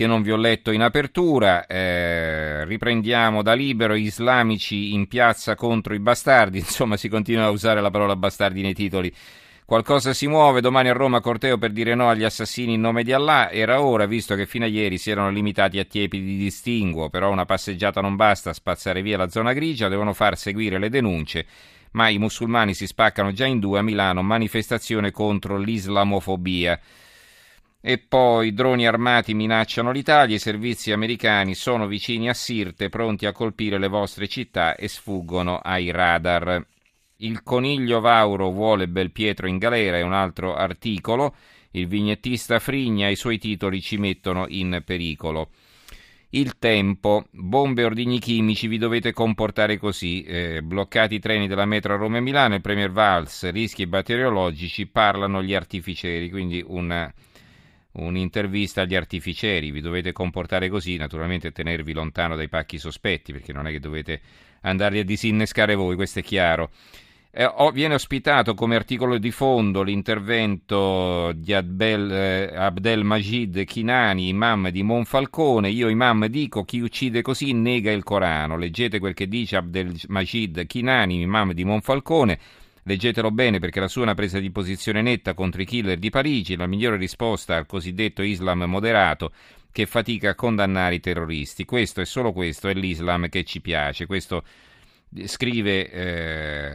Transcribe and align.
che 0.00 0.06
non 0.06 0.22
vi 0.22 0.32
ho 0.32 0.36
letto 0.36 0.70
in 0.70 0.80
apertura. 0.80 1.66
Eh, 1.66 2.64
riprendiamo 2.64 3.42
da 3.42 3.52
libero 3.52 3.94
islamici 3.94 4.94
in 4.94 5.06
piazza 5.08 5.54
contro 5.54 5.92
i 5.92 5.98
bastardi. 5.98 6.56
Insomma, 6.60 6.96
si 6.96 7.10
continua 7.10 7.44
a 7.44 7.50
usare 7.50 7.82
la 7.82 7.90
parola 7.90 8.16
bastardi 8.16 8.62
nei 8.62 8.72
titoli. 8.72 9.14
Qualcosa 9.66 10.14
si 10.14 10.26
muove, 10.26 10.62
domani 10.62 10.88
a 10.88 10.94
Roma 10.94 11.20
corteo 11.20 11.58
per 11.58 11.72
dire 11.72 11.94
no 11.94 12.08
agli 12.08 12.24
assassini 12.24 12.72
in 12.72 12.80
nome 12.80 13.04
di 13.04 13.12
Allah. 13.12 13.50
Era 13.50 13.82
ora, 13.82 14.06
visto 14.06 14.34
che 14.36 14.46
fino 14.46 14.64
a 14.64 14.68
ieri 14.68 14.96
si 14.96 15.10
erano 15.10 15.28
limitati 15.28 15.78
a 15.78 15.84
tiepi 15.84 16.18
di 16.18 16.38
distinguo, 16.38 17.10
però 17.10 17.30
una 17.30 17.44
passeggiata 17.44 18.00
non 18.00 18.16
basta 18.16 18.48
a 18.48 18.54
spazzare 18.54 19.02
via 19.02 19.18
la 19.18 19.28
zona 19.28 19.52
grigia, 19.52 19.88
devono 19.88 20.14
far 20.14 20.38
seguire 20.38 20.78
le 20.78 20.88
denunce. 20.88 21.44
Ma 21.90 22.08
i 22.08 22.16
musulmani 22.16 22.72
si 22.72 22.86
spaccano 22.86 23.32
già 23.32 23.44
in 23.44 23.58
due 23.58 23.80
a 23.80 23.82
Milano, 23.82 24.22
manifestazione 24.22 25.10
contro 25.10 25.58
l'islamofobia. 25.58 26.80
E 27.82 27.96
poi 27.96 28.52
droni 28.52 28.86
armati 28.86 29.32
minacciano 29.32 29.90
l'Italia, 29.90 30.36
i 30.36 30.38
servizi 30.38 30.92
americani 30.92 31.54
sono 31.54 31.86
vicini 31.86 32.28
a 32.28 32.34
Sirte, 32.34 32.90
pronti 32.90 33.24
a 33.24 33.32
colpire 33.32 33.78
le 33.78 33.88
vostre 33.88 34.28
città 34.28 34.74
e 34.74 34.86
sfuggono 34.86 35.56
ai 35.56 35.90
radar. 35.90 36.62
Il 37.16 37.42
coniglio 37.42 38.00
Vauro 38.00 38.50
vuole 38.50 38.86
Belpietro 38.86 39.46
in 39.46 39.56
galera 39.56 39.96
è 39.96 40.02
un 40.02 40.12
altro 40.12 40.54
articolo. 40.54 41.34
Il 41.70 41.86
vignettista 41.86 42.58
Frigna 42.58 43.08
e 43.08 43.12
i 43.12 43.16
suoi 43.16 43.38
titoli 43.38 43.80
ci 43.80 43.96
mettono 43.96 44.44
in 44.48 44.82
pericolo. 44.84 45.48
Il 46.30 46.58
tempo, 46.58 47.28
bombe 47.30 47.80
e 47.80 47.84
ordigni 47.86 48.18
chimici, 48.18 48.68
vi 48.68 48.76
dovete 48.76 49.12
comportare 49.12 49.78
così. 49.78 50.22
Eh, 50.22 50.60
bloccati 50.62 51.14
i 51.14 51.18
treni 51.18 51.48
della 51.48 51.64
metro 51.64 51.94
a 51.94 51.96
Roma 51.96 52.18
e 52.18 52.20
Milano, 52.20 52.56
il 52.56 52.60
Premier 52.60 52.90
Valls, 52.90 53.50
rischi 53.50 53.86
batteriologici, 53.86 54.86
parlano 54.86 55.42
gli 55.42 55.54
artificieri, 55.54 56.28
quindi 56.28 56.62
una 56.66 57.12
un'intervista 57.92 58.82
agli 58.82 58.94
artificieri, 58.94 59.70
vi 59.70 59.80
dovete 59.80 60.12
comportare 60.12 60.68
così, 60.68 60.96
naturalmente 60.96 61.52
tenervi 61.52 61.92
lontano 61.92 62.36
dai 62.36 62.48
pacchi 62.48 62.78
sospetti, 62.78 63.32
perché 63.32 63.52
non 63.52 63.66
è 63.66 63.70
che 63.70 63.80
dovete 63.80 64.20
andarli 64.62 65.00
a 65.00 65.04
disinnescare 65.04 65.74
voi, 65.74 65.96
questo 65.96 66.20
è 66.20 66.22
chiaro. 66.22 66.70
Eh, 67.32 67.44
oh, 67.44 67.70
viene 67.70 67.94
ospitato 67.94 68.54
come 68.54 68.74
articolo 68.74 69.16
di 69.16 69.30
fondo 69.30 69.82
l'intervento 69.82 71.30
di 71.32 71.52
Abdel, 71.52 72.10
eh, 72.10 72.56
Abdel 72.56 73.04
Majid 73.04 73.62
Kinani, 73.64 74.28
imam 74.28 74.68
di 74.70 74.82
Monfalcone. 74.82 75.70
Io, 75.70 75.88
imam, 75.88 76.26
dico 76.26 76.64
chi 76.64 76.80
uccide 76.80 77.22
così 77.22 77.52
nega 77.52 77.92
il 77.92 78.02
Corano. 78.02 78.56
Leggete 78.56 78.98
quel 78.98 79.14
che 79.14 79.28
dice 79.28 79.56
Abdel 79.56 79.94
Majid 80.08 80.66
Kinani, 80.66 81.20
imam 81.20 81.52
di 81.52 81.62
Monfalcone. 81.62 82.38
Leggetelo 82.84 83.30
bene 83.30 83.58
perché 83.58 83.80
la 83.80 83.88
sua 83.88 84.02
è 84.02 84.04
una 84.04 84.14
presa 84.14 84.38
di 84.38 84.50
posizione 84.50 85.02
netta 85.02 85.34
contro 85.34 85.60
i 85.60 85.66
killer 85.66 85.98
di 85.98 86.10
Parigi, 86.10 86.56
la 86.56 86.66
migliore 86.66 86.96
risposta 86.96 87.56
al 87.56 87.66
cosiddetto 87.66 88.22
Islam 88.22 88.62
moderato 88.64 89.32
che 89.72 89.86
fatica 89.86 90.30
a 90.30 90.34
condannare 90.34 90.96
i 90.96 91.00
terroristi. 91.00 91.64
Questo 91.64 92.00
e 92.00 92.04
solo 92.04 92.32
questo 92.32 92.68
è 92.68 92.74
l'Islam 92.74 93.28
che 93.28 93.44
ci 93.44 93.60
piace. 93.60 94.06
Questo 94.06 94.42
scrive, 95.24 95.90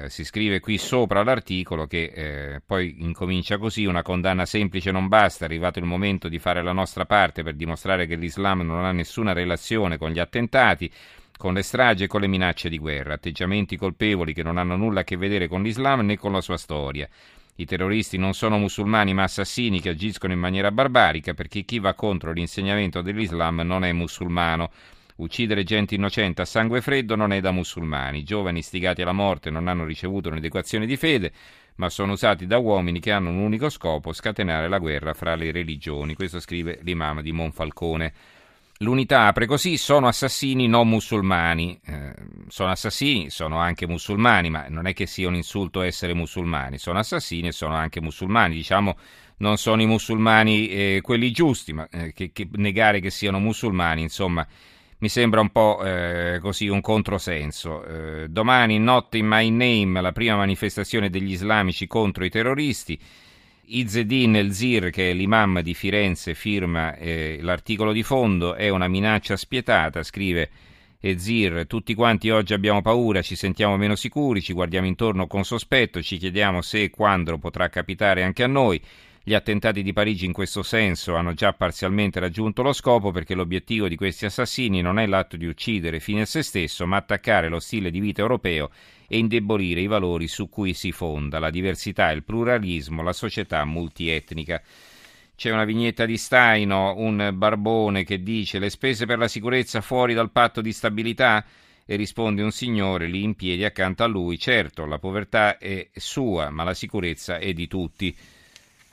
eh, 0.05 0.09
si 0.09 0.25
scrive 0.25 0.59
qui 0.59 0.77
sopra 0.77 1.23
l'articolo 1.23 1.87
che 1.87 2.11
eh, 2.13 2.61
poi 2.65 2.95
incomincia 2.99 3.57
così, 3.57 3.85
una 3.85 4.01
condanna 4.01 4.45
semplice 4.45 4.91
non 4.91 5.07
basta, 5.07 5.45
è 5.45 5.47
arrivato 5.47 5.79
il 5.79 5.85
momento 5.85 6.27
di 6.27 6.39
fare 6.39 6.61
la 6.61 6.73
nostra 6.73 7.05
parte 7.05 7.43
per 7.43 7.55
dimostrare 7.55 8.07
che 8.07 8.15
l'Islam 8.15 8.61
non 8.61 8.83
ha 8.83 8.91
nessuna 8.91 9.33
relazione 9.33 9.97
con 9.97 10.11
gli 10.11 10.19
attentati 10.19 10.91
con 11.37 11.53
le 11.53 11.63
stragi 11.63 12.03
e 12.03 12.07
con 12.07 12.21
le 12.21 12.27
minacce 12.27 12.69
di 12.69 12.77
guerra, 12.77 13.15
atteggiamenti 13.15 13.77
colpevoli 13.77 14.33
che 14.33 14.43
non 14.43 14.57
hanno 14.57 14.75
nulla 14.75 15.01
a 15.01 15.03
che 15.03 15.17
vedere 15.17 15.47
con 15.47 15.63
l'Islam 15.63 16.01
né 16.01 16.17
con 16.17 16.31
la 16.31 16.41
sua 16.41 16.57
storia. 16.57 17.07
I 17.57 17.65
terroristi 17.65 18.17
non 18.17 18.33
sono 18.33 18.57
musulmani 18.57 19.13
ma 19.13 19.23
assassini 19.23 19.79
che 19.79 19.89
agiscono 19.89 20.33
in 20.33 20.39
maniera 20.39 20.71
barbarica 20.71 21.33
perché 21.33 21.63
chi 21.63 21.79
va 21.79 21.93
contro 21.93 22.33
l'insegnamento 22.33 23.01
dell'Islam 23.01 23.61
non 23.61 23.85
è 23.85 23.93
musulmano. 23.93 24.71
Uccidere 25.17 25.63
gente 25.63 25.95
innocente 25.95 26.41
a 26.41 26.45
sangue 26.45 26.81
freddo 26.81 27.15
non 27.15 27.31
è 27.31 27.39
da 27.39 27.51
musulmani. 27.51 28.23
Giovani 28.23 28.59
istigati 28.59 29.01
alla 29.01 29.13
morte 29.13 29.49
non 29.49 29.69
hanno 29.69 29.85
ricevuto 29.85 30.27
un'educazione 30.27 30.85
di 30.85 30.97
fede, 30.97 31.31
ma 31.75 31.89
sono 31.89 32.11
usati 32.11 32.45
da 32.45 32.57
uomini 32.57 32.99
che 32.99 33.13
hanno 33.13 33.29
un 33.29 33.37
unico 33.37 33.69
scopo, 33.69 34.11
scatenare 34.11 34.67
la 34.67 34.77
guerra 34.77 35.13
fra 35.13 35.35
le 35.35 35.53
religioni. 35.53 36.15
Questo 36.15 36.41
scrive 36.41 36.79
l'imam 36.81 37.21
di 37.21 37.31
Monfalcone. 37.31 38.13
L'unità 38.79 39.27
apre 39.27 39.45
così, 39.45 39.77
sono 39.77 40.07
assassini 40.07 40.67
non 40.67 40.89
musulmani, 40.89 41.79
eh, 41.85 42.13
sono 42.49 42.71
assassini, 42.71 43.29
sono 43.29 43.57
anche 43.57 43.87
musulmani, 43.87 44.49
ma 44.49 44.65
non 44.67 44.85
è 44.85 44.93
che 44.93 45.05
sia 45.05 45.29
un 45.29 45.35
insulto 45.35 45.81
essere 45.81 46.13
musulmani, 46.13 46.77
sono 46.77 46.99
assassini 46.99 47.47
e 47.47 47.51
sono 47.53 47.73
anche 47.73 48.01
musulmani, 48.01 48.53
diciamo 48.53 48.97
non 49.37 49.57
sono 49.57 49.81
i 49.81 49.85
musulmani 49.85 50.67
eh, 50.67 50.99
quelli 51.01 51.31
giusti, 51.31 51.73
ma 51.73 51.87
eh, 51.89 52.13
che, 52.13 52.31
che 52.31 52.47
negare 52.53 52.99
che 52.99 53.09
siano 53.09 53.39
musulmani, 53.39 54.01
insomma, 54.01 54.45
mi 54.97 55.09
sembra 55.09 55.41
un 55.41 55.49
po' 55.49 55.83
eh, 55.83 56.39
così 56.41 56.67
un 56.67 56.81
controsenso. 56.81 57.83
Eh, 57.85 58.27
domani, 58.29 58.79
notte 58.79 59.17
in 59.17 59.27
My 59.27 59.49
Name, 59.49 60.01
la 60.01 60.11
prima 60.11 60.35
manifestazione 60.35 61.09
degli 61.09 61.31
islamici 61.31 61.87
contro 61.87 62.23
i 62.23 62.29
terroristi. 62.29 62.99
Izzedin 63.67 64.35
El-Zir, 64.35 64.89
che 64.89 65.09
è 65.09 65.13
l'imam 65.13 65.61
di 65.61 65.73
Firenze, 65.73 66.35
firma 66.35 66.95
eh, 66.95 67.39
l'articolo 67.41 67.91
di 67.91 68.03
fondo, 68.03 68.53
è 68.53 68.69
una 68.69 68.87
minaccia 68.87 69.35
spietata, 69.35 70.03
scrive 70.03 70.49
Ezir, 70.99 71.65
tutti 71.67 71.93
quanti 71.93 72.29
oggi 72.29 72.53
abbiamo 72.53 72.81
paura, 72.81 73.21
ci 73.21 73.35
sentiamo 73.35 73.77
meno 73.77 73.95
sicuri, 73.95 74.41
ci 74.41 74.53
guardiamo 74.53 74.87
intorno 74.87 75.27
con 75.27 75.43
sospetto, 75.43 76.01
ci 76.01 76.17
chiediamo 76.17 76.61
se 76.61 76.83
e 76.83 76.89
quando 76.89 77.37
potrà 77.37 77.69
capitare 77.69 78.23
anche 78.23 78.43
a 78.43 78.47
noi. 78.47 78.81
Gli 79.27 79.33
attentati 79.33 79.81
di 79.81 79.91
Parigi 79.91 80.25
in 80.25 80.33
questo 80.33 80.61
senso 80.61 81.15
hanno 81.15 81.33
già 81.33 81.51
parzialmente 81.51 82.19
raggiunto 82.19 82.61
lo 82.61 82.73
scopo 82.73 83.09
perché 83.09 83.33
l'obiettivo 83.33 83.87
di 83.87 83.95
questi 83.95 84.25
assassini 84.25 84.81
non 84.81 84.99
è 84.99 85.07
l'atto 85.07 85.35
di 85.35 85.47
uccidere 85.47 85.99
fine 85.99 86.21
a 86.21 86.25
se 86.25 86.43
stesso, 86.43 86.85
ma 86.85 86.97
attaccare 86.97 87.49
lo 87.49 87.59
stile 87.59 87.89
di 87.89 87.99
vita 87.99 88.21
europeo 88.21 88.69
e 89.07 89.17
indebolire 89.17 89.81
i 89.81 89.87
valori 89.87 90.27
su 90.27 90.47
cui 90.47 90.75
si 90.75 90.91
fonda 90.91 91.39
la 91.39 91.49
diversità, 91.49 92.11
il 92.11 92.23
pluralismo, 92.23 93.01
la 93.01 93.13
società 93.13 93.65
multietnica. 93.65 94.61
C'è 95.35 95.51
una 95.51 95.65
vignetta 95.65 96.05
di 96.05 96.17
Staino, 96.17 96.93
un 96.95 97.31
barbone 97.33 98.03
che 98.03 98.21
dice 98.21 98.59
le 98.59 98.69
spese 98.69 99.07
per 99.07 99.17
la 99.17 99.27
sicurezza 99.27 99.81
fuori 99.81 100.13
dal 100.13 100.29
patto 100.29 100.61
di 100.61 100.71
stabilità? 100.71 101.43
E 101.83 101.95
risponde 101.95 102.43
un 102.43 102.51
signore 102.51 103.07
lì 103.07 103.23
in 103.23 103.33
piedi 103.33 103.63
accanto 103.63 104.03
a 104.03 104.07
lui, 104.07 104.37
certo, 104.37 104.85
la 104.85 104.99
povertà 104.99 105.57
è 105.57 105.89
sua, 105.95 106.51
ma 106.51 106.63
la 106.63 106.75
sicurezza 106.75 107.39
è 107.39 107.53
di 107.53 107.67
tutti. 107.67 108.15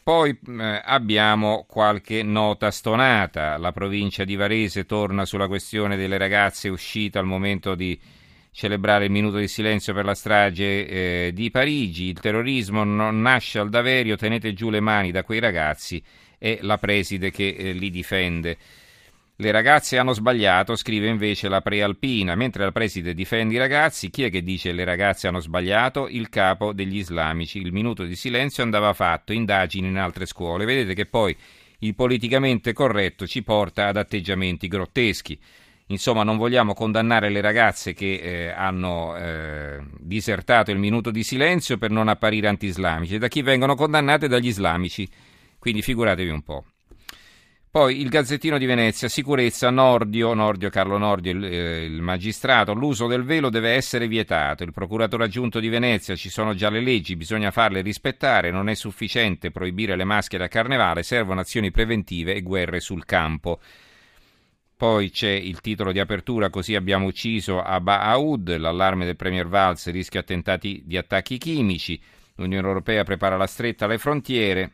Poi 0.02 0.36
eh, 0.48 0.82
abbiamo 0.84 1.64
qualche 1.68 2.24
nota 2.24 2.72
stonata. 2.72 3.56
La 3.56 3.70
provincia 3.70 4.24
di 4.24 4.34
Varese 4.34 4.84
torna 4.84 5.24
sulla 5.24 5.46
questione 5.46 5.96
delle 5.96 6.18
ragazze 6.18 6.68
uscite 6.68 7.18
al 7.18 7.24
momento 7.24 7.76
di 7.76 7.96
celebrare 8.50 9.04
il 9.04 9.12
minuto 9.12 9.36
di 9.36 9.46
silenzio 9.46 9.94
per 9.94 10.04
la 10.04 10.16
strage 10.16 10.86
eh, 10.88 11.30
di 11.32 11.52
Parigi. 11.52 12.06
Il 12.06 12.18
terrorismo 12.18 12.82
non 12.82 13.20
nasce 13.22 13.60
al 13.60 13.70
Daverio, 13.70 14.16
tenete 14.16 14.52
giù 14.52 14.70
le 14.70 14.80
mani 14.80 15.12
da 15.12 15.22
quei 15.22 15.38
ragazzi 15.38 16.02
e 16.36 16.58
la 16.62 16.78
preside 16.78 17.30
che 17.30 17.54
eh, 17.56 17.72
li 17.72 17.88
difende. 17.88 18.58
Le 19.36 19.50
ragazze 19.50 19.98
hanno 19.98 20.12
sbagliato, 20.12 20.76
scrive 20.76 21.08
invece 21.08 21.48
la 21.48 21.62
prealpina, 21.62 22.34
mentre 22.34 22.64
la 22.64 22.70
preside 22.70 23.14
difende 23.14 23.54
i 23.54 23.58
ragazzi, 23.58 24.10
chi 24.10 24.24
è 24.24 24.30
che 24.30 24.42
dice 24.42 24.72
le 24.72 24.84
ragazze 24.84 25.26
hanno 25.26 25.40
sbagliato? 25.40 26.06
Il 26.06 26.28
capo 26.28 26.72
degli 26.72 26.98
islamici. 26.98 27.58
Il 27.58 27.72
minuto 27.72 28.04
di 28.04 28.14
silenzio 28.14 28.62
andava 28.62 28.92
fatto, 28.92 29.32
indagini 29.32 29.88
in 29.88 29.96
altre 29.96 30.26
scuole. 30.26 30.66
Vedete 30.66 30.94
che 30.94 31.06
poi 31.06 31.36
il 31.78 31.94
politicamente 31.94 32.72
corretto 32.72 33.26
ci 33.26 33.42
porta 33.42 33.88
ad 33.88 33.96
atteggiamenti 33.96 34.68
grotteschi. 34.68 35.38
Insomma, 35.86 36.22
non 36.22 36.36
vogliamo 36.36 36.74
condannare 36.74 37.28
le 37.28 37.40
ragazze 37.40 37.94
che 37.94 38.14
eh, 38.14 38.48
hanno 38.50 39.16
eh, 39.16 39.80
disertato 39.98 40.70
il 40.70 40.78
minuto 40.78 41.10
di 41.10 41.22
silenzio 41.22 41.78
per 41.78 41.90
non 41.90 42.08
apparire 42.08 42.48
anti-islamici, 42.48 43.18
da 43.18 43.28
chi 43.28 43.42
vengono 43.42 43.74
condannate 43.74 44.28
dagli 44.28 44.46
islamici. 44.46 45.08
Quindi 45.58 45.82
figuratevi 45.82 46.30
un 46.30 46.42
po'. 46.42 46.64
Poi 47.72 48.02
il 48.02 48.10
Gazzettino 48.10 48.58
di 48.58 48.66
Venezia, 48.66 49.08
sicurezza, 49.08 49.70
Nordio, 49.70 50.34
Nordio 50.34 50.68
Carlo 50.68 50.98
Nordio, 50.98 51.32
il, 51.32 51.42
eh, 51.42 51.84
il, 51.86 52.02
magistrato, 52.02 52.74
l'uso 52.74 53.06
del 53.06 53.22
velo 53.24 53.48
deve 53.48 53.70
essere 53.70 54.08
vietato. 54.08 54.62
Il 54.62 54.72
procuratore 54.72 55.24
aggiunto 55.24 55.58
di 55.58 55.70
Venezia, 55.70 56.14
ci 56.14 56.28
sono 56.28 56.52
già 56.52 56.68
le 56.68 56.80
leggi, 56.82 57.16
bisogna 57.16 57.50
farle 57.50 57.80
rispettare, 57.80 58.50
non 58.50 58.68
è 58.68 58.74
sufficiente 58.74 59.50
proibire 59.50 59.96
le 59.96 60.04
maschere 60.04 60.44
a 60.44 60.48
carnevale, 60.48 61.02
servono 61.02 61.40
azioni 61.40 61.70
preventive 61.70 62.34
e 62.34 62.42
guerre 62.42 62.78
sul 62.78 63.06
campo. 63.06 63.58
Poi 64.76 65.08
c'è 65.08 65.30
il 65.30 65.62
titolo 65.62 65.92
di 65.92 65.98
apertura 65.98 66.50
Così 66.50 66.74
abbiamo 66.74 67.06
ucciso 67.06 67.62
Abba 67.62 68.02
Aoud, 68.02 68.54
l'allarme 68.54 69.06
del 69.06 69.16
Premier 69.16 69.48
Valls 69.48 69.90
rischia 69.90 70.20
attentati 70.20 70.82
di 70.84 70.98
attacchi 70.98 71.38
chimici, 71.38 71.98
l'Unione 72.34 72.66
Europea 72.66 73.02
prepara 73.02 73.38
la 73.38 73.46
stretta 73.46 73.86
alle 73.86 73.96
frontiere 73.96 74.72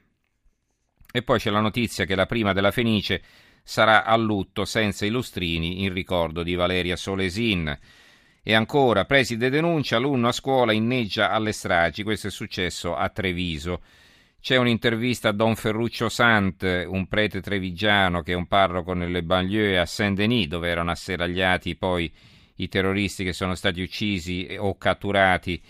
e 1.11 1.23
poi 1.23 1.39
c'è 1.39 1.51
la 1.51 1.61
notizia 1.61 2.05
che 2.05 2.15
la 2.15 2.27
prima 2.27 2.53
della 2.53 2.71
Fenice 2.71 3.23
sarà 3.63 4.05
a 4.05 4.17
lutto 4.17 4.65
senza 4.65 5.07
i 5.07 5.11
lustrini 5.11 5.83
in 5.83 5.93
ricordo 5.93 6.43
di 6.43 6.55
Valeria 6.55 6.97
Solesin. 6.97 7.79
E 8.43 8.55
ancora, 8.55 9.05
preside 9.05 9.51
denuncia, 9.51 9.97
alunno 9.97 10.29
a 10.29 10.33
scuola 10.33 10.73
inneggia 10.73 11.31
alle 11.31 11.53
stragi, 11.53 12.03
questo 12.03 12.29
è 12.29 12.31
successo 12.31 12.97
a 12.97 13.09
Treviso. 13.11 13.83
C'è 14.41 14.57
un'intervista 14.57 15.31
a 15.31 15.33
Don 15.33 15.57
Ferruccio 15.57 16.09
Sant, 16.09 16.63
un 16.63 17.09
prete 17.09 17.43
trevigiano 17.43 18.23
che 18.23 18.33
è 18.33 18.37
un 18.37 18.47
parroco 18.47 18.95
nelle 18.95 19.23
banlieue 19.23 19.79
a 19.79 19.85
Saint-Denis, 19.85 20.47
dove 20.47 20.69
erano 20.69 20.93
asserragliati 20.93 21.77
poi 21.77 22.11
i 22.57 22.69
terroristi 22.69 23.25
che 23.25 23.33
sono 23.33 23.55
stati 23.55 23.83
uccisi 23.83 24.57
o 24.59 24.79
catturati 24.79 25.61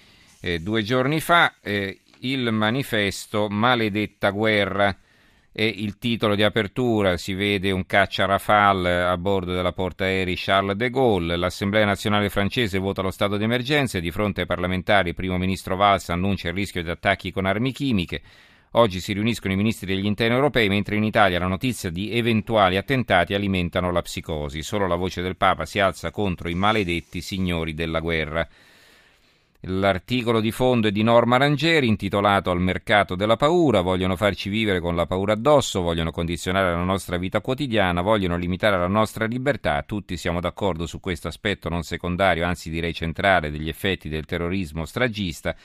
eh, 0.41 0.61
due 0.61 0.83
giorni 0.83 1.21
fa. 1.21 1.55
Eh, 1.61 2.01
il 2.21 2.53
manifesto 2.53 3.49
Maledetta 3.49 4.31
guerra 4.31 4.97
è 5.51 5.63
il 5.63 5.99
titolo 5.99 6.35
di 6.35 6.43
apertura, 6.43 7.17
si 7.17 7.35
vede 7.35 7.71
un 7.71 7.85
caccia 7.87 8.27
Rafale 8.27 9.03
a 9.03 9.17
bordo 9.17 9.53
della 9.53 9.73
portaerei 9.73 10.37
Charles 10.37 10.77
de 10.77 10.91
Gaulle, 10.91 11.37
l'Assemblea 11.37 11.85
nazionale 11.85 12.29
francese 12.29 12.79
vota 12.79 13.03
lo 13.03 13.11
stato 13.11 13.37
di 13.37 13.45
emergenza 13.45 13.99
e 13.99 14.01
di 14.01 14.11
fronte 14.11 14.43
ai 14.43 14.47
parlamentari 14.47 15.09
il 15.09 15.15
primo 15.15 15.39
ministro 15.39 15.75
Valls 15.75 16.11
annuncia 16.11 16.49
il 16.49 16.55
rischio 16.55 16.83
di 16.83 16.91
attacchi 16.91 17.33
con 17.33 17.47
armi 17.47 17.73
chimiche. 17.73 18.23
Oggi 18.73 19.01
si 19.01 19.15
riuniscono 19.15 19.55
i 19.55 19.57
ministri 19.57 19.87
degli 19.87 20.05
interni 20.05 20.35
europei, 20.35 20.69
mentre 20.69 20.97
in 20.97 21.03
Italia 21.03 21.39
la 21.39 21.47
notizia 21.47 21.89
di 21.89 22.13
eventuali 22.13 22.77
attentati 22.77 23.33
alimentano 23.33 23.91
la 23.91 24.03
psicosi. 24.03 24.63
Solo 24.63 24.87
la 24.87 24.95
voce 24.95 25.23
del 25.23 25.39
Papa 25.39 25.65
si 25.65 25.81
alza 25.81 26.11
contro 26.11 26.51
i 26.51 26.55
maledetti 26.55 27.23
signori 27.23 27.73
della 27.73 28.01
guerra. 28.01 28.47
L'articolo 29.63 30.41
di 30.41 30.53
fondo 30.53 30.87
è 30.87 30.93
di 30.93 31.03
Norma 31.03 31.37
Rangeri 31.37 31.89
intitolato 31.89 32.53
Al 32.53 32.61
mercato 32.61 33.17
della 33.17 33.35
paura, 33.35 33.81
vogliono 33.81 34.15
farci 34.15 34.49
vivere 34.49 34.79
con 34.79 34.95
la 34.95 35.07
paura 35.07 35.33
addosso, 35.33 35.83
vogliono 35.83 36.13
condizionare 36.13 36.71
la 36.71 36.85
nostra 36.85 37.17
vita 37.17 37.41
quotidiana, 37.41 38.01
vogliono 38.01 38.37
limitare 38.37 38.79
la 38.79 38.87
nostra 38.87 39.25
libertà, 39.25 39.83
tutti 39.83 40.17
siamo 40.17 40.39
d'accordo 40.39 40.87
su 40.87 41.01
questo 41.01 41.27
aspetto 41.27 41.69
non 41.69 41.83
secondario, 41.83 42.47
anzi 42.47 42.71
direi 42.71 42.95
centrale 42.95 43.51
degli 43.51 43.69
effetti 43.69 44.09
del 44.09 44.27
terrorismo 44.27 44.85
stragista, 44.85 45.57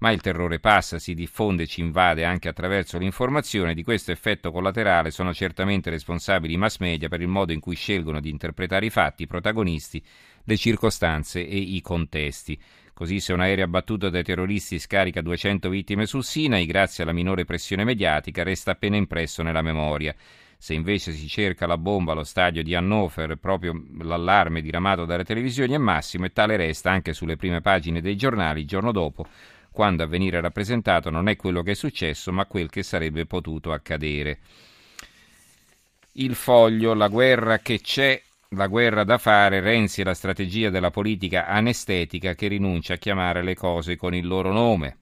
ma 0.00 0.10
il 0.10 0.20
terrore 0.20 0.60
passa, 0.60 0.98
si 0.98 1.14
diffonde 1.14 1.66
ci 1.66 1.80
invade 1.80 2.24
anche 2.24 2.48
attraverso 2.48 2.98
l'informazione, 2.98 3.72
di 3.72 3.82
questo 3.82 4.12
effetto 4.12 4.52
collaterale 4.52 5.10
sono 5.10 5.32
certamente 5.32 5.88
responsabili 5.88 6.52
i 6.52 6.58
mass 6.58 6.78
media 6.78 7.08
per 7.08 7.22
il 7.22 7.28
modo 7.28 7.52
in 7.52 7.60
cui 7.60 7.74
scelgono 7.74 8.20
di 8.20 8.28
interpretare 8.28 8.84
i 8.84 8.90
fatti, 8.90 9.22
i 9.22 9.26
protagonisti, 9.26 10.04
le 10.44 10.56
circostanze 10.56 11.46
e 11.46 11.56
i 11.56 11.80
contesti. 11.80 12.58
Così 12.98 13.20
se 13.20 13.32
un 13.32 13.38
aereo 13.38 13.64
abbattuto 13.64 14.10
dai 14.10 14.24
terroristi 14.24 14.80
scarica 14.80 15.20
200 15.20 15.68
vittime 15.68 16.04
sul 16.04 16.24
Sinai, 16.24 16.66
grazie 16.66 17.04
alla 17.04 17.12
minore 17.12 17.44
pressione 17.44 17.84
mediatica, 17.84 18.42
resta 18.42 18.72
appena 18.72 18.96
impresso 18.96 19.44
nella 19.44 19.62
memoria. 19.62 20.12
Se 20.58 20.74
invece 20.74 21.12
si 21.12 21.28
cerca 21.28 21.68
la 21.68 21.78
bomba 21.78 22.10
allo 22.10 22.24
stadio 22.24 22.60
di 22.64 22.74
Hannover, 22.74 23.36
proprio 23.36 23.80
l'allarme 24.00 24.62
diramato 24.62 25.04
dalle 25.04 25.22
televisioni 25.22 25.74
è 25.74 25.78
massimo 25.78 26.24
e 26.24 26.32
tale 26.32 26.56
resta 26.56 26.90
anche 26.90 27.12
sulle 27.12 27.36
prime 27.36 27.60
pagine 27.60 28.00
dei 28.00 28.16
giornali 28.16 28.62
il 28.62 28.66
giorno 28.66 28.90
dopo, 28.90 29.28
quando 29.70 30.02
a 30.02 30.06
venire 30.06 30.40
rappresentato 30.40 31.08
non 31.08 31.28
è 31.28 31.36
quello 31.36 31.62
che 31.62 31.70
è 31.70 31.74
successo, 31.74 32.32
ma 32.32 32.46
quel 32.46 32.68
che 32.68 32.82
sarebbe 32.82 33.26
potuto 33.26 33.70
accadere. 33.70 34.40
Il 36.14 36.34
foglio, 36.34 36.94
la 36.94 37.06
guerra 37.06 37.58
che 37.58 37.80
c'è 37.80 38.20
la 38.52 38.66
guerra 38.66 39.04
da 39.04 39.18
fare, 39.18 39.60
Renzi 39.60 40.00
e 40.00 40.04
la 40.04 40.14
strategia 40.14 40.70
della 40.70 40.90
politica 40.90 41.46
anestetica 41.46 42.34
che 42.34 42.48
rinuncia 42.48 42.94
a 42.94 42.96
chiamare 42.96 43.42
le 43.42 43.54
cose 43.54 43.96
con 43.96 44.14
il 44.14 44.26
loro 44.26 44.52
nome. 44.52 45.00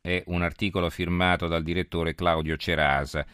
È 0.00 0.22
un 0.26 0.42
articolo 0.42 0.90
firmato 0.90 1.46
dal 1.46 1.62
direttore 1.62 2.14
Claudio 2.14 2.56
Cerasa. 2.56 3.24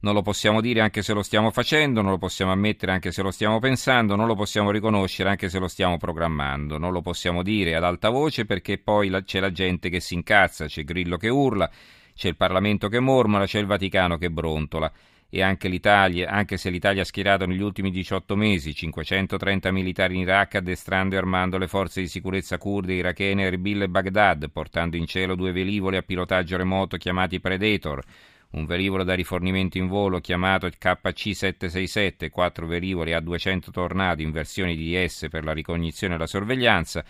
Non 0.00 0.14
lo 0.14 0.22
possiamo 0.22 0.60
dire 0.60 0.80
anche 0.80 1.02
se 1.02 1.12
lo 1.12 1.22
stiamo 1.22 1.50
facendo, 1.50 2.00
non 2.00 2.10
lo 2.10 2.18
possiamo 2.18 2.52
ammettere 2.52 2.92
anche 2.92 3.12
se 3.12 3.22
lo 3.22 3.30
stiamo 3.30 3.58
pensando, 3.58 4.16
non 4.16 4.26
lo 4.26 4.34
possiamo 4.34 4.70
riconoscere 4.70 5.28
anche 5.28 5.48
se 5.48 5.58
lo 5.58 5.68
stiamo 5.68 5.96
programmando, 5.98 6.78
non 6.78 6.90
lo 6.92 7.02
possiamo 7.02 7.42
dire 7.42 7.76
ad 7.76 7.84
alta 7.84 8.08
voce 8.08 8.44
perché 8.46 8.78
poi 8.78 9.10
c'è 9.24 9.40
la 9.40 9.52
gente 9.52 9.90
che 9.90 10.00
si 10.00 10.14
incazza, 10.14 10.66
c'è 10.66 10.82
Grillo 10.82 11.18
che 11.18 11.28
urla, 11.28 11.70
c'è 12.14 12.28
il 12.28 12.36
Parlamento 12.36 12.88
che 12.88 12.98
mormola, 12.98 13.44
c'è 13.44 13.60
il 13.60 13.66
Vaticano 13.66 14.16
che 14.16 14.30
brontola 14.30 14.90
e 15.34 15.40
anche 15.40 15.68
l'Italia, 15.68 16.28
anche 16.28 16.58
se 16.58 16.68
l'Italia 16.68 17.00
ha 17.00 17.06
schierato 17.06 17.46
negli 17.46 17.62
ultimi 17.62 17.90
18 17.90 18.36
mesi 18.36 18.74
530 18.74 19.70
militari 19.72 20.16
in 20.16 20.20
Iraq 20.20 20.56
addestrando 20.56 21.14
e 21.14 21.18
armando 21.18 21.56
le 21.56 21.68
forze 21.68 22.02
di 22.02 22.06
sicurezza 22.06 22.58
kurde, 22.58 22.92
irachene, 22.92 23.44
Erbil 23.44 23.80
e 23.80 23.88
Baghdad, 23.88 24.50
portando 24.50 24.98
in 24.98 25.06
cielo 25.06 25.34
due 25.34 25.52
velivoli 25.52 25.96
a 25.96 26.02
pilotaggio 26.02 26.58
remoto 26.58 26.98
chiamati 26.98 27.40
Predator, 27.40 28.02
un 28.50 28.66
velivolo 28.66 29.04
da 29.04 29.14
rifornimento 29.14 29.78
in 29.78 29.86
volo 29.86 30.20
chiamato 30.20 30.66
KC-767, 30.66 32.28
quattro 32.28 32.66
velivoli 32.66 33.14
A-200 33.14 33.70
Tornado 33.70 34.20
in 34.20 34.32
versioni 34.32 34.76
DDS 34.76 35.28
per 35.30 35.44
la 35.44 35.52
ricognizione 35.52 36.16
e 36.16 36.18
la 36.18 36.26
sorveglianza, 36.26 37.02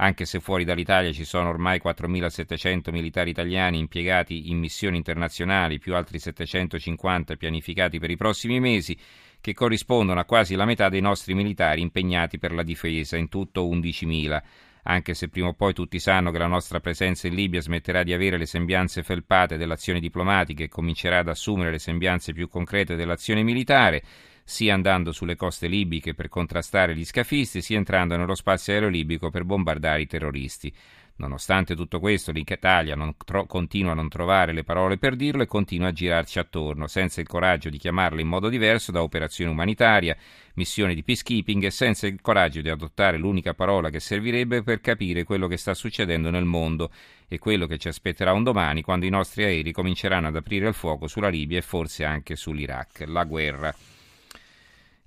anche 0.00 0.24
se 0.24 0.40
fuori 0.40 0.64
dall'Italia 0.64 1.12
ci 1.12 1.24
sono 1.24 1.50
ormai 1.50 1.78
4.700 1.82 2.90
militari 2.90 3.30
italiani 3.30 3.78
impiegati 3.78 4.50
in 4.50 4.58
missioni 4.58 4.96
internazionali, 4.96 5.78
più 5.78 5.94
altri 5.94 6.18
750 6.18 7.36
pianificati 7.36 7.98
per 7.98 8.10
i 8.10 8.16
prossimi 8.16 8.60
mesi, 8.60 8.96
che 9.42 9.52
corrispondono 9.52 10.18
a 10.18 10.24
quasi 10.24 10.54
la 10.54 10.64
metà 10.64 10.88
dei 10.88 11.02
nostri 11.02 11.34
militari 11.34 11.82
impegnati 11.82 12.38
per 12.38 12.52
la 12.52 12.62
difesa, 12.62 13.16
in 13.16 13.28
tutto 13.28 13.68
11.000 13.68 14.42
anche 14.84 15.12
se 15.12 15.28
prima 15.28 15.48
o 15.48 15.52
poi 15.52 15.74
tutti 15.74 15.98
sanno 15.98 16.30
che 16.30 16.38
la 16.38 16.46
nostra 16.46 16.80
presenza 16.80 17.26
in 17.26 17.34
Libia 17.34 17.60
smetterà 17.60 18.02
di 18.02 18.14
avere 18.14 18.38
le 18.38 18.46
sembianze 18.46 19.02
felpate 19.02 19.58
dell'azione 19.58 20.00
diplomatica 20.00 20.64
e 20.64 20.68
comincerà 20.68 21.18
ad 21.18 21.28
assumere 21.28 21.70
le 21.70 21.78
sembianze 21.78 22.32
più 22.32 22.48
concrete 22.48 22.96
dell'azione 22.96 23.42
militare, 23.42 24.02
sia 24.44 24.74
andando 24.74 25.12
sulle 25.12 25.36
coste 25.36 25.66
libiche 25.66 26.14
per 26.14 26.28
contrastare 26.28 26.94
gli 26.94 27.04
scafisti, 27.04 27.62
sia 27.62 27.76
entrando 27.76 28.16
nello 28.16 28.34
spazio 28.34 28.72
aereo 28.72 28.88
libico 28.88 29.30
per 29.30 29.44
bombardare 29.44 30.02
i 30.02 30.06
terroristi. 30.06 30.72
Nonostante 31.20 31.76
tutto 31.76 32.00
questo, 32.00 32.32
l'Italia 32.32 32.96
tro- 33.26 33.44
continua 33.44 33.92
a 33.92 33.94
non 33.94 34.08
trovare 34.08 34.54
le 34.54 34.64
parole 34.64 34.96
per 34.96 35.16
dirlo 35.16 35.42
e 35.42 35.46
continua 35.46 35.88
a 35.88 35.92
girarci 35.92 36.38
attorno, 36.38 36.86
senza 36.86 37.20
il 37.20 37.26
coraggio 37.26 37.68
di 37.68 37.76
chiamarle 37.76 38.22
in 38.22 38.26
modo 38.26 38.48
diverso 38.48 38.90
da 38.90 39.02
operazione 39.02 39.50
umanitaria, 39.50 40.16
missione 40.54 40.94
di 40.94 41.04
peacekeeping 41.04 41.64
e 41.64 41.70
senza 41.70 42.06
il 42.06 42.22
coraggio 42.22 42.62
di 42.62 42.70
adottare 42.70 43.18
l'unica 43.18 43.52
parola 43.52 43.90
che 43.90 44.00
servirebbe 44.00 44.62
per 44.62 44.80
capire 44.80 45.24
quello 45.24 45.46
che 45.46 45.58
sta 45.58 45.74
succedendo 45.74 46.30
nel 46.30 46.46
mondo 46.46 46.90
e 47.28 47.38
quello 47.38 47.66
che 47.66 47.76
ci 47.76 47.88
aspetterà 47.88 48.32
un 48.32 48.42
domani 48.42 48.80
quando 48.80 49.04
i 49.04 49.10
nostri 49.10 49.44
aerei 49.44 49.72
cominceranno 49.72 50.28
ad 50.28 50.36
aprire 50.36 50.68
il 50.68 50.74
fuoco 50.74 51.06
sulla 51.06 51.28
Libia 51.28 51.58
e 51.58 51.62
forse 51.62 52.02
anche 52.02 52.34
sull'Iraq. 52.34 53.04
La 53.06 53.24
guerra. 53.24 53.74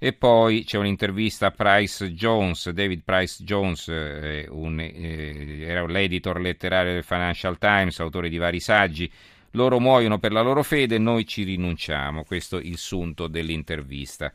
E 0.03 0.11
poi 0.11 0.65
c'è 0.65 0.77
un'intervista 0.77 1.45
a 1.45 1.51
Price 1.51 2.11
Jones, 2.11 2.69
David 2.71 3.03
Price 3.05 3.41
Jones, 3.41 3.87
eh, 3.87 4.45
un, 4.49 4.77
eh, 4.77 5.61
era 5.61 5.85
l'editor 5.85 6.41
letterario 6.41 6.91
del 6.91 7.05
Financial 7.05 7.57
Times, 7.57 8.01
autore 8.01 8.27
di 8.27 8.35
vari 8.35 8.59
saggi. 8.59 9.09
Loro 9.51 9.79
muoiono 9.79 10.19
per 10.19 10.33
la 10.33 10.41
loro 10.41 10.61
fede, 10.61 10.97
noi 10.97 11.25
ci 11.25 11.43
rinunciamo. 11.43 12.25
Questo 12.25 12.57
è 12.57 12.61
il 12.65 12.77
sunto 12.77 13.27
dell'intervista. 13.27 14.33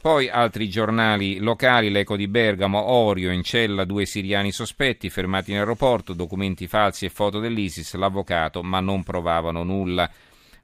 Poi 0.00 0.28
altri 0.28 0.68
giornali 0.68 1.38
locali, 1.38 1.88
l'Eco 1.88 2.16
di 2.16 2.26
Bergamo, 2.26 2.82
Orio, 2.82 3.30
in 3.30 3.44
cella 3.44 3.84
due 3.84 4.06
siriani 4.06 4.50
sospetti 4.50 5.08
fermati 5.08 5.52
in 5.52 5.58
aeroporto, 5.58 6.14
documenti 6.14 6.66
falsi 6.66 7.04
e 7.04 7.10
foto 7.10 7.38
dell'ISIS, 7.38 7.94
l'avvocato, 7.94 8.64
ma 8.64 8.80
non 8.80 9.04
provavano 9.04 9.62
nulla 9.62 10.10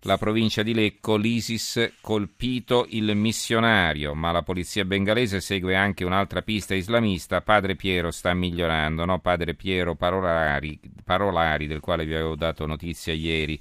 la 0.04 0.18
provincia 0.18 0.62
di 0.62 0.74
Lecco, 0.74 1.16
l'ISIS 1.16 1.94
colpito 2.00 2.86
il 2.90 3.16
missionario, 3.16 4.14
ma 4.14 4.32
la 4.32 4.42
polizia 4.42 4.84
bengalese 4.84 5.40
segue 5.40 5.74
anche 5.74 6.04
un'altra 6.04 6.42
pista 6.42 6.74
islamista, 6.74 7.40
Padre 7.40 7.74
Piero 7.74 8.10
sta 8.10 8.34
migliorando, 8.34 9.06
no? 9.06 9.18
Padre 9.20 9.54
Piero 9.54 9.94
Parolari, 9.94 10.78
Parolari, 11.02 11.66
del 11.66 11.80
quale 11.80 12.04
vi 12.04 12.12
avevo 12.14 12.36
dato 12.36 12.66
notizia 12.66 13.14
ieri. 13.14 13.58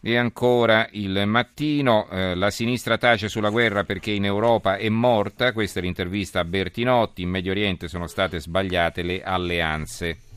E 0.00 0.16
ancora 0.16 0.88
il 0.92 1.24
mattino, 1.26 2.08
eh, 2.10 2.34
la 2.34 2.50
sinistra 2.50 2.98
tace 2.98 3.28
sulla 3.28 3.50
guerra 3.50 3.84
perché 3.84 4.10
in 4.10 4.24
Europa 4.24 4.76
è 4.76 4.88
morta, 4.88 5.52
questa 5.52 5.78
è 5.78 5.82
l'intervista 5.82 6.40
a 6.40 6.44
Bertinotti, 6.44 7.22
in 7.22 7.30
Medio 7.30 7.52
Oriente 7.52 7.86
sono 7.86 8.08
state 8.08 8.40
sbagliate 8.40 9.02
le 9.02 9.22
alleanze. 9.22 10.27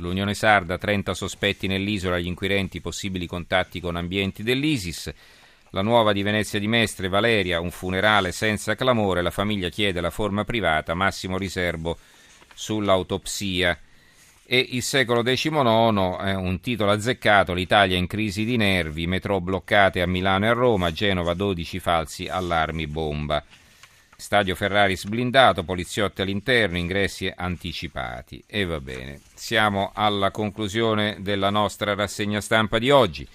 L'Unione 0.00 0.32
Sarda, 0.32 0.78
30 0.78 1.12
sospetti 1.12 1.66
nell'isola, 1.66 2.18
gli 2.18 2.26
inquirenti, 2.26 2.80
possibili 2.80 3.26
contatti 3.26 3.80
con 3.80 3.96
ambienti 3.96 4.42
dell'ISIS. 4.42 5.12
La 5.70 5.82
nuova 5.82 6.12
di 6.12 6.22
Venezia 6.22 6.58
di 6.58 6.66
Mestre, 6.66 7.08
Valeria, 7.08 7.60
un 7.60 7.70
funerale 7.70 8.32
senza 8.32 8.74
clamore, 8.74 9.20
la 9.20 9.30
famiglia 9.30 9.68
chiede 9.68 10.00
la 10.00 10.10
forma 10.10 10.44
privata, 10.44 10.94
massimo 10.94 11.36
riservo 11.36 11.98
sull'autopsia. 12.54 13.78
E 14.46 14.66
il 14.70 14.82
secolo 14.82 15.22
XIX 15.22 16.16
è 16.18 16.34
un 16.34 16.58
titolo 16.60 16.90
azzeccato, 16.90 17.52
l'Italia 17.52 17.96
in 17.96 18.06
crisi 18.06 18.44
di 18.44 18.56
nervi, 18.56 19.06
metro 19.06 19.40
bloccate 19.40 20.00
a 20.00 20.06
Milano 20.06 20.46
e 20.46 20.48
a 20.48 20.54
Roma, 20.54 20.90
Genova 20.92 21.34
12 21.34 21.78
falsi 21.78 22.26
allarmi 22.26 22.86
bomba. 22.86 23.44
Stadio 24.20 24.54
Ferrari 24.54 24.96
sblindato, 24.96 25.64
poliziotti 25.64 26.22
all'interno, 26.22 26.78
ingressi 26.78 27.32
anticipati. 27.34 28.44
E 28.46 28.64
va 28.64 28.78
bene. 28.78 29.18
Siamo 29.34 29.90
alla 29.94 30.30
conclusione 30.30 31.16
della 31.20 31.50
nostra 31.50 31.94
rassegna 31.94 32.40
stampa 32.40 32.78
di 32.78 32.90
oggi. 32.90 33.26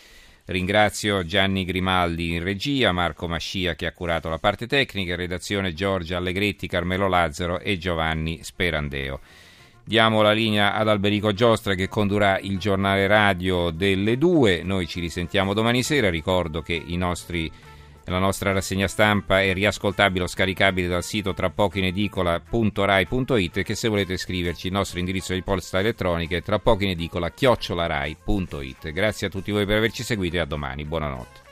Ringrazio 0.45 1.25
Gianni 1.25 1.65
Grimaldi 1.65 2.35
in 2.35 2.43
regia, 2.43 2.91
Marco 2.91 3.27
Mascia 3.27 3.73
che 3.73 3.87
ha 3.87 3.91
curato 3.91 4.29
la 4.29 4.37
parte 4.37 4.67
tecnica, 4.67 5.15
redazione 5.15 5.73
Giorgia 5.73 6.17
Allegretti, 6.17 6.67
Carmelo 6.67 7.07
Lazzaro 7.07 7.59
e 7.59 7.79
Giovanni 7.79 8.43
Sperandeo. 8.43 9.19
Diamo 9.83 10.21
la 10.21 10.31
linea 10.31 10.73
ad 10.73 10.87
Alberico 10.87 11.31
Giostra 11.33 11.75
che 11.75 11.87
condurrà 11.87 12.39
il 12.39 12.57
giornale 12.57 13.07
radio 13.07 13.71
delle 13.71 14.17
due. 14.17 14.61
Noi 14.63 14.87
ci 14.87 14.99
risentiamo 14.99 15.53
domani 15.53 15.83
sera. 15.83 16.09
Ricordo 16.09 16.61
che 16.61 16.83
nostri, 16.89 17.51
la 18.11 18.19
nostra 18.19 18.51
rassegna 18.51 18.87
stampa 18.87 19.41
è 19.41 19.53
riascoltabile 19.53 20.25
o 20.25 20.27
scaricabile 20.27 20.87
dal 20.87 21.03
sito 21.03 21.33
tra 21.33 21.49
poco 21.49 21.79
in 21.79 21.85
edicola.rai.it 21.85 23.63
che 23.63 23.75
se 23.75 23.87
volete 23.87 24.17
scriverci 24.17 24.67
il 24.67 24.73
nostro 24.73 24.99
indirizzo 24.99 25.33
di 25.33 25.41
posta 25.41 25.79
elettronica 25.79 26.35
è 26.35 26.43
tra 26.43 26.59
poco 26.59 26.83
in 26.83 26.89
edicola 26.89 27.31
chiocciolarai.it. 27.31 28.91
Grazie 28.91 29.27
a 29.27 29.29
tutti 29.29 29.51
voi 29.51 29.65
per 29.65 29.77
averci 29.77 30.03
seguito 30.03 30.35
e 30.35 30.39
a 30.39 30.45
domani. 30.45 30.85
Buonanotte. 30.85 31.44